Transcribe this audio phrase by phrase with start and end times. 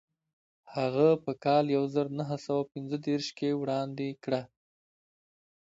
[0.75, 4.41] هغه په کال یو زر نهه سوه پنځه دېرش کې وړاندې کړه.